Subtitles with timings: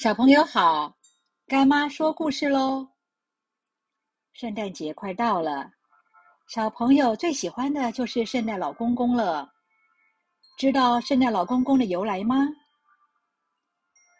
[0.00, 0.96] 小朋友好，
[1.46, 2.88] 干妈说故事喽。
[4.32, 5.70] 圣诞节快到了，
[6.48, 9.46] 小朋友最喜欢的就是圣诞老公公了。
[10.56, 12.48] 知道圣诞老公公的由来吗？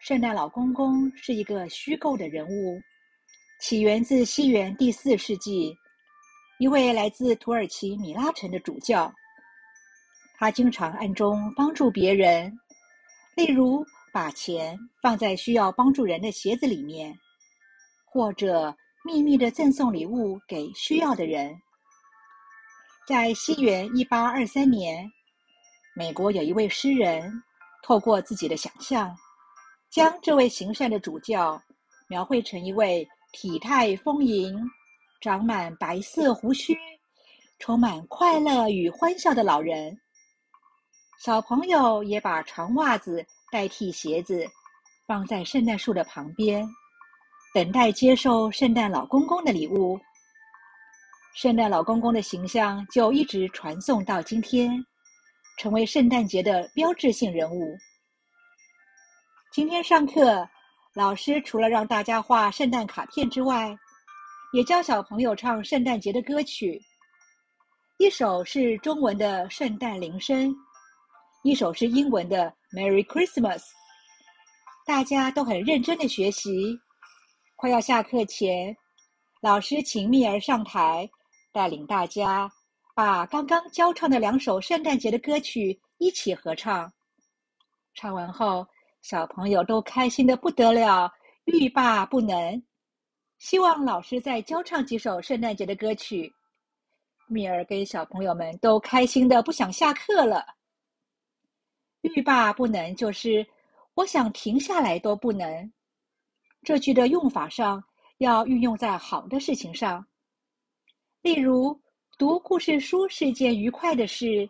[0.03, 2.79] 圣诞老公公是一个虚构的人物，
[3.63, 5.75] 起源自西元第四世纪，
[6.59, 9.11] 一位来自土耳其米拉城的主教。
[10.37, 12.55] 他经常暗中帮助别人，
[13.35, 13.83] 例如。
[14.13, 17.17] 把钱放在需要帮助人的鞋子里面，
[18.05, 21.55] 或者秘密的赠送礼物给需要的人。
[23.07, 25.11] 在西元一八二三年，
[25.95, 27.33] 美国有一位诗人，
[27.83, 29.17] 透过自己的想象，
[29.91, 31.61] 将这位行善的主教
[32.09, 34.57] 描绘成一位体态丰盈、
[35.21, 36.77] 长满白色胡须、
[37.59, 39.97] 充满快乐与欢笑的老人。
[41.19, 43.25] 小朋友也把长袜子。
[43.51, 44.47] 代替鞋子，
[45.07, 46.67] 放在圣诞树的旁边，
[47.53, 49.99] 等待接受圣诞老公公的礼物。
[51.35, 54.85] 圣诞老公公的形象就一直传送到今天，
[55.59, 57.77] 成为圣诞节的标志性人物。
[59.53, 60.49] 今天上课，
[60.95, 63.77] 老师除了让大家画圣诞卡片之外，
[64.53, 66.81] 也教小朋友唱圣诞节的歌曲。
[67.99, 70.55] 一首是中文的圣诞铃声，
[71.43, 72.53] 一首是英文的。
[72.73, 73.63] Merry Christmas！
[74.85, 76.79] 大家都很认真的学习。
[77.57, 78.77] 快要下课前，
[79.41, 81.09] 老师请蜜儿上台，
[81.51, 82.51] 带领大家
[82.95, 86.93] 把刚刚教唱的两首圣诞节的歌曲一起合唱。
[87.95, 88.67] 唱完后，
[89.01, 91.11] 小朋友都开心的不得了，
[91.47, 92.63] 欲罢不能。
[93.39, 96.31] 希望老师再教唱几首圣诞节的歌曲。
[97.29, 100.45] 蜜儿跟小朋友们都开心的不想下课了。
[102.03, 103.47] 欲罢不能，就是
[103.95, 105.73] 我想停下来都不能。
[106.63, 107.83] 这句的用法上
[108.19, 110.07] 要运用在好的事情上，
[111.23, 111.79] 例如
[112.19, 114.49] 读故事书是件愉快的事，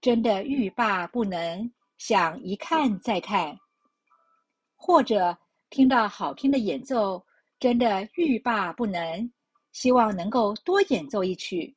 [0.00, 3.56] 真的欲罢不能，想一看再看；
[4.76, 5.36] 或者
[5.70, 7.24] 听到好听的演奏，
[7.58, 9.30] 真的欲罢不能，
[9.72, 11.76] 希望能够多演奏一曲。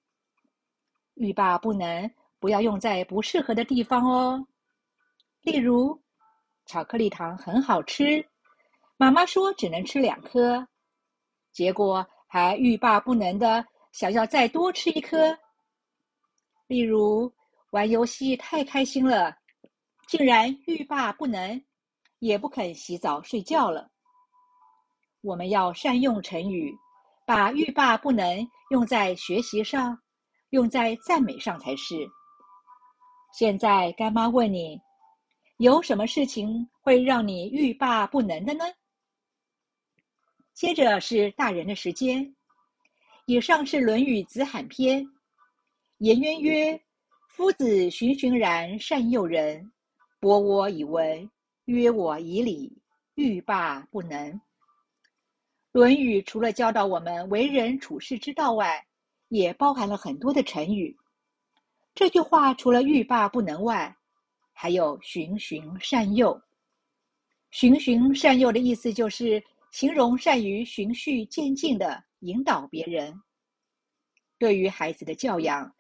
[1.16, 2.10] 欲罢不能，
[2.40, 4.48] 不要用在不适合的地方哦。
[5.42, 6.00] 例如，
[6.68, 8.24] 巧克力糖很好吃，
[8.96, 10.68] 妈妈说只能吃两颗，
[11.52, 15.36] 结果还欲罢不能的想要再多吃一颗。
[16.68, 17.34] 例如，
[17.72, 19.36] 玩游戏太开心了，
[20.08, 21.60] 竟然欲罢不能，
[22.20, 23.90] 也不肯洗澡睡觉了。
[25.22, 26.72] 我们要善用成语，
[27.26, 30.00] 把欲罢不能用在学习上，
[30.52, 32.08] 用在赞美上才是。
[33.34, 34.80] 现在干妈问你。
[35.62, 38.66] 有什么事情会让你欲罢不能的呢？
[40.56, 42.36] 接着是大人的时间。
[43.28, 45.04] 以上是《论语·子罕篇》。
[46.00, 46.82] 颜渊曰
[47.30, 49.72] ：“夫子循循然善诱人，
[50.20, 51.30] 博我以文，
[51.66, 52.76] 约我以礼，
[53.14, 54.32] 欲罢不能。”
[55.74, 58.84] 《论语》除了教导我们为人处世之道外，
[59.28, 60.98] 也包含了很多的成语。
[61.94, 63.96] 这句话除了欲罢不能外，
[64.62, 66.40] 还有循循善诱，
[67.50, 73.20] 循循善诱的意思就是形容善于循序渐进的引导别人。
[74.38, 75.76] 对于孩子的教养，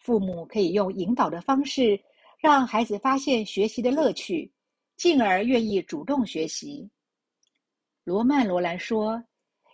[0.00, 1.98] 父母可以用引导的方式，
[2.38, 4.52] 让孩子发现学习的乐趣，
[4.98, 6.90] 进而愿意主动学习。
[8.04, 9.24] 罗曼·罗兰说：“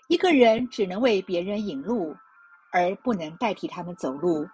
[0.08, 2.14] 一个人只能为别人引路，
[2.72, 4.46] 而不能代替他们走路。”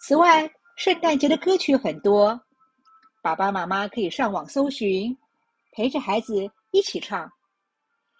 [0.00, 0.48] 此外，
[0.80, 2.40] 圣诞节的歌曲很多，
[3.20, 5.14] 爸爸妈妈可以上网搜寻，
[5.72, 7.30] 陪着孩子一起唱，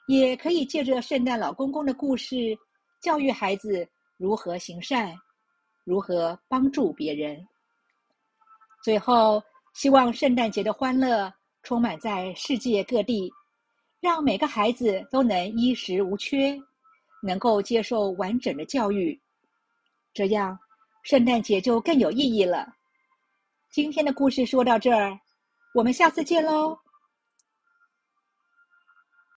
[0.08, 2.54] 也可以借着圣诞老公公的故事，
[3.00, 3.88] 教育孩子
[4.18, 5.16] 如何行善，
[5.84, 7.42] 如何帮助别人。
[8.84, 11.32] 最后，希望圣诞节的欢乐
[11.62, 13.32] 充满在世界各地，
[14.00, 16.60] 让每个孩子都能衣食无缺，
[17.22, 19.18] 能够接受完整的教育，
[20.12, 20.58] 这样。
[21.02, 22.66] 圣诞节就更有意义了。
[23.72, 25.18] 今天的故事说到这儿，
[25.74, 26.76] 我们下次见喽。